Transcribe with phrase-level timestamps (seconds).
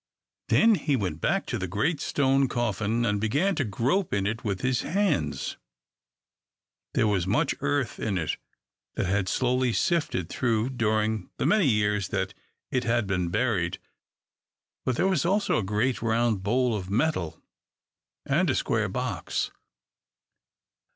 [0.49, 4.43] Then he went back to the great stone coffin, and began to grope in it
[4.43, 5.57] with his hands.
[6.95, 8.35] There was much earth in it
[8.95, 12.33] that had slowly sifted through during the many years that
[12.71, 13.77] it, had been buried.
[14.85, 17.39] But there was also a great round bowl of metal
[18.25, 19.51] and a square box.